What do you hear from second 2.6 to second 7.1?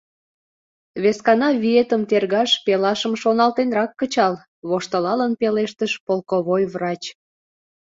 пелашым шоналтенрак кычал,— воштылалын пелештыш полковой врач.